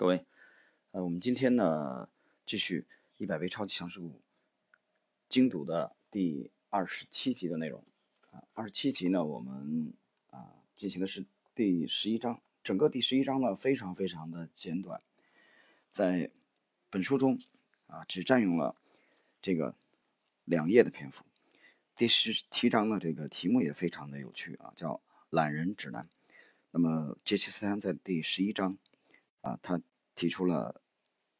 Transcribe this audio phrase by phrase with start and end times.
[0.00, 0.24] 各位，
[0.92, 2.08] 呃，我们今天呢
[2.46, 2.86] 继续
[3.18, 4.22] 一百位超级强势股
[5.28, 7.84] 精读的第二十七集的内容
[8.30, 8.42] 啊。
[8.54, 9.92] 二十七集呢，我们
[10.30, 15.02] 啊进行的是第十一章，整个第十一章呢非常非常的简短，
[15.90, 16.30] 在
[16.88, 17.38] 本书中
[17.86, 18.76] 啊只占用了
[19.42, 19.74] 这个
[20.46, 21.26] 两页的篇幅。
[21.94, 26.08] 第十七章呢，这个题目也非常的有趣啊，叫“懒人指南”。
[26.72, 28.78] 那么，杰西斯坦在第十一章，
[29.40, 29.80] 啊，他
[30.14, 30.82] 提出了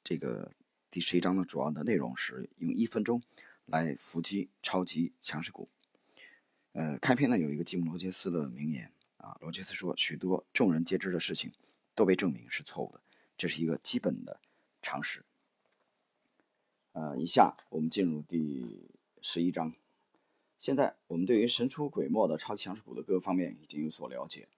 [0.02, 0.52] 这个
[0.90, 3.22] 第十一章的主要的内容是用一分钟
[3.66, 5.68] 来伏击超级强势股。
[6.72, 11.52] 呃，开篇呢有一个吉姆·罗杰斯的名言啊，罗杰斯说：“许多众人皆知的事情
[11.94, 13.00] 都被证明是错误的，
[13.36, 14.40] 这是一个基本的
[14.80, 15.24] 常识。”
[16.92, 18.88] 呃，以下我们进入第
[19.20, 19.74] 十一章。
[20.58, 24.48] 现在我们对于神出鬼没的超级强势股的各个方面已经有所了解。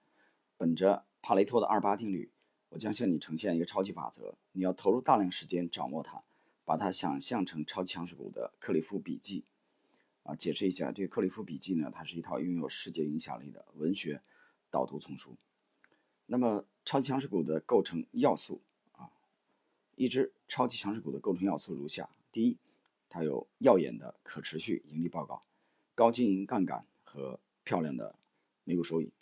[0.56, 2.30] 本着帕雷托的二八定律，
[2.72, 4.34] 我将向你呈现一个超级法则。
[4.52, 6.22] 你要投入大量时间掌握它，
[6.64, 9.44] 把它想象成超级强势股的克里夫笔记。
[10.22, 14.22] 啊，解释一下，这个克里夫笔记呢，它是一套拥有世界影响力的文学
[14.70, 15.36] 导读丛书。
[16.26, 19.10] 那么，超级强势股的构成要素啊，
[19.96, 22.56] 一只超级强势股的构成要素如下：第一，
[23.08, 25.42] 它有耀眼的可持续盈利报告、
[25.94, 28.16] 高经营杠杆和漂亮的
[28.64, 29.12] 每股收益。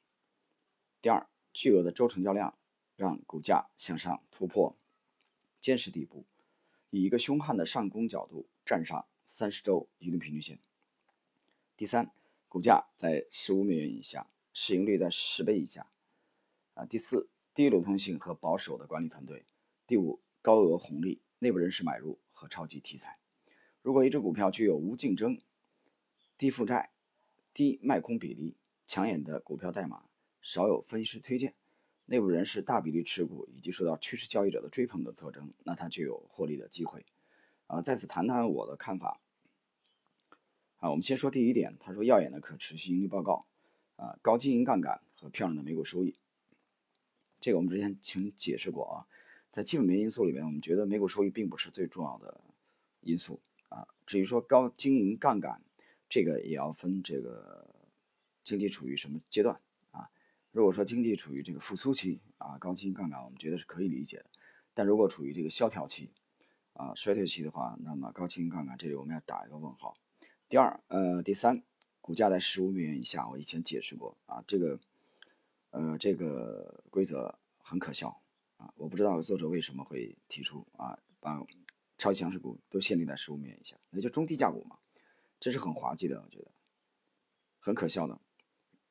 [1.01, 2.55] 第二，巨额的周成交量
[3.01, 4.77] 让股价向上突破
[5.59, 6.27] 坚实底部，
[6.91, 10.59] 以一个凶悍的上攻角度站上三十周移动平均线。
[11.79, 12.13] 第三，
[12.47, 15.91] 股价在十五美元以下，市盈率在十倍以下。
[16.75, 19.47] 啊，第四，低流通性和保守的管理团队。
[19.87, 23.19] 第五，高额红利、内部人士买入和超级题材。
[23.81, 25.41] 如果一只股票具有无竞争、
[26.37, 26.91] 低负债、
[27.55, 30.05] 低卖空比例、抢眼的股票代码。
[30.43, 31.55] 少有分析师推荐，
[32.11, 37.07] 内部人士大比例持股以及受到趋势交易者的追捧的特征，那它就有获利的机会。
[37.69, 39.21] 啊，在此谈谈我的看法。
[40.79, 43.47] 啊，我们先说第一点，他说耀眼的可持续盈利报告，
[43.95, 46.17] 啊，高经营杠杆和漂亮的每股收益。
[47.39, 49.07] 这个我们之前请解释过啊，
[49.53, 52.41] 在基本面因素里面，我们觉得每股收益并不是最重要的
[53.03, 53.87] 因素啊。
[54.05, 55.63] 至于说高经营杠杆，
[56.09, 57.73] 这个也要分这个
[58.43, 59.61] 经济处于什么阶段。
[60.53, 64.27] 如果说经济处于这个复苏期啊，高经营杠杆我们觉得是可以理解的。
[64.75, 66.13] 但如果处于这个萧条期
[66.73, 69.97] 啊、衰退期的话，那么高经营杠杆这里我们要打一个问号。
[70.49, 71.63] 第二，呃，第三，
[72.01, 74.81] 股价在十五美元以下，我以前解释过啊，这个
[75.71, 78.23] 呃这个规则很可笑
[78.57, 81.41] 啊，我不知道作者为什么会提出啊，把
[81.99, 84.79] 超级强势股都限定在十五美元以下，那就中低价股嘛，
[85.39, 86.51] 这是很滑稽的，我觉得
[87.59, 88.19] 很可笑的。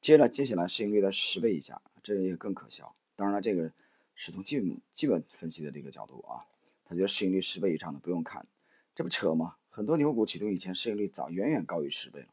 [0.02, 2.96] 接着，接下来市盈率在十倍以下，这也更可笑。
[3.16, 3.72] 当然了，这个
[4.16, 6.46] 是从基本基本分析的这个角度啊，
[6.86, 8.48] 他觉得市盈率十倍以上的不用看，
[8.96, 9.58] 这不扯吗？
[9.70, 12.28] 很多牛股启动以前市盈率早远远高于十倍了。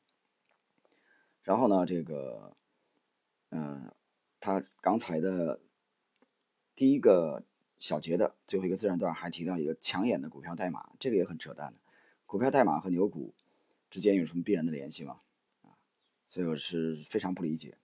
[1.43, 2.57] 然后呢，这个，
[3.51, 3.93] 嗯，
[4.41, 5.61] 他刚才的
[6.75, 7.45] 第一个
[7.79, 11.81] 小节的最后一个自然段还提到一个抢眼的股票代码，这个也很扯淡的。
[12.27, 13.35] 股票代码和牛股
[13.91, 15.21] 之间有什么必然的联系吗？
[16.37, 17.79] 所以我是非常不理解。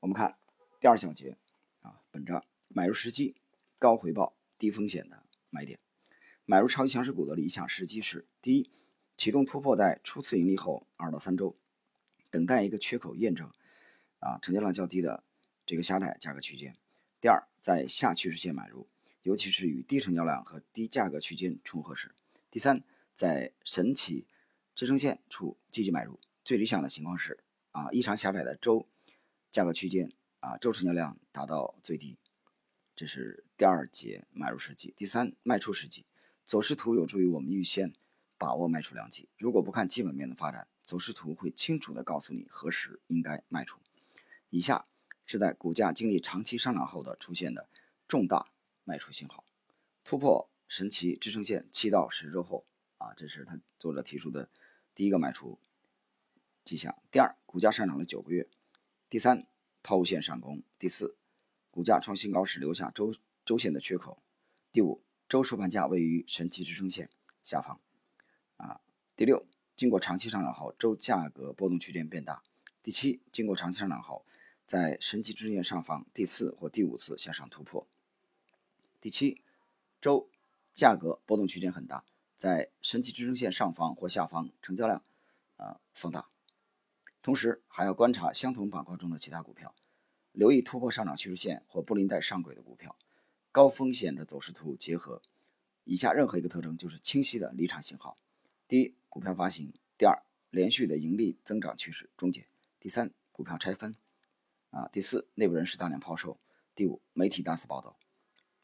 [0.00, 0.38] 我们看
[0.80, 1.36] 第二小节
[1.82, 3.36] 啊，本章买入时机
[3.78, 5.78] 高回报、低风险的买点，
[6.46, 8.70] 买入超级强势股的理想时机是：第一，
[9.18, 11.54] 启动突破在初次盈利后二到三周，
[12.30, 13.52] 等待一个缺口验证
[14.20, 15.22] 啊，成交量较低的
[15.66, 16.72] 这个狭窄价格区间；
[17.20, 18.88] 第二，在下趋势线买入，
[19.20, 22.08] 尤其是与低成交量和低价格区间重合时；
[22.50, 22.82] 第三，
[23.14, 24.26] 在神奇
[24.74, 26.18] 支撑线处积极买入。
[26.42, 27.40] 最理想的情况是。
[27.76, 28.88] 啊，异常狭窄的周
[29.50, 30.10] 价格区间
[30.40, 32.16] 啊，周成交量达到最低，
[32.94, 34.94] 这是第二节买入时机。
[34.96, 36.06] 第三，卖出时机，
[36.46, 37.92] 走势图有助于我们预先
[38.38, 39.28] 把握卖出良机。
[39.36, 43.78] 如果不看基本面的发展，走势图会清楚地告诉你何时应该卖出。
[44.48, 44.86] 以下
[45.26, 47.68] 是在股价经历长期上涨后的出现的
[48.08, 48.52] 重大
[48.84, 49.44] 卖出信号：
[50.02, 52.64] 突破神奇支撑线七到十周后
[52.96, 54.48] 啊，这是他作者提出的
[54.94, 55.58] 第一个卖出。
[56.66, 57.00] 迹象。
[57.12, 58.48] 第二，股价上涨了九个月。
[59.08, 59.46] 第三，
[59.84, 60.64] 抛物线上攻。
[60.80, 61.16] 第四，
[61.70, 63.14] 股价创新高时留下周
[63.44, 64.20] 周线的缺口。
[64.72, 67.08] 第五，周收盘价位于神奇支撑线
[67.44, 67.80] 下方。
[68.56, 68.80] 啊，
[69.14, 69.46] 第六，
[69.76, 72.42] 经过长期上涨后，周价格波动区间变大。
[72.82, 74.26] 第七，经过长期上涨后，
[74.66, 77.86] 在神奇支撑线上方第四或第五次向上突破。
[79.00, 79.40] 第七，
[80.00, 80.28] 周
[80.72, 82.04] 价格波动区间很大，
[82.36, 85.04] 在神奇支撑线上方或下方，成交量
[85.56, 86.28] 啊放大。
[87.26, 89.74] 同时还要观察相同板块中的其他股票，
[90.30, 92.96] 留意突破上涨趋势线或布林带上轨的股票，
[93.50, 95.20] 高风险的走势图结合，
[95.82, 98.16] 以下任何一个特征就是清晰的离场信号：
[98.68, 102.42] 第一，股票发行；第二，连续的盈利增长趋势终结；
[102.78, 103.94] 第三，股票拆分；
[104.70, 106.38] 啊，第四，内部人士大量抛售；
[106.76, 107.96] 第五，媒体大肆报道；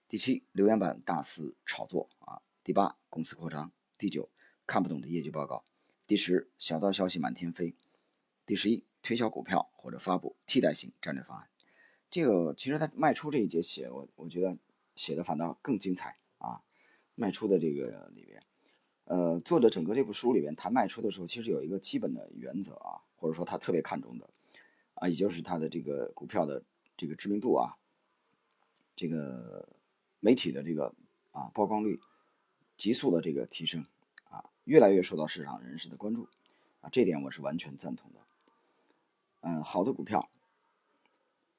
[0.07, 4.31] 第七，留言板大肆炒作；啊，第八，公司扩张；第九，
[4.69, 5.65] 看不懂的业绩报告；
[6.07, 7.75] 第十，小道消息满天飞；
[8.53, 11.49] 第十一，推销股票或者发布替代性战略方案。
[12.11, 14.59] 这个其实他卖出这一节写我，我觉得
[14.95, 16.61] 写的反倒更精彩啊！
[17.15, 18.43] 卖出的这个里边，
[19.05, 24.29] 呃，作者整个这部书里边谈卖出的时候，其实有一个基本的原则啊，或者说他特别看重的
[24.97, 26.63] 啊，也就是他的这个股票的
[26.95, 27.79] 这个知名度啊，
[28.95, 29.67] 这个
[30.21, 30.95] 媒体的这个
[31.31, 31.99] 啊曝光率
[32.77, 33.87] 急速的这个提升
[34.25, 36.29] 啊，越来越受到市场人士的关注
[36.83, 38.21] 啊，这点我是完全赞同的。
[39.43, 40.29] 嗯，好的股票。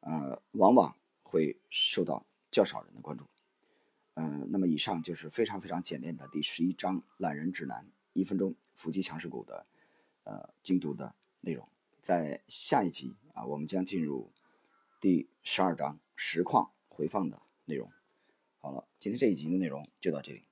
[0.02, 3.26] 呃，往往会受到较少人的关注。
[4.16, 9.66] 嗯，那么以上就是非常非常简练的第十一章懒人指南，一分钟伏击强势股的
[10.24, 11.68] 呃精读的内容。
[12.02, 14.32] 在下一集啊，我们将进入
[15.00, 17.90] 第十二章实况回放的内容。
[18.58, 20.44] 好了，今天这一集的内容就到这里。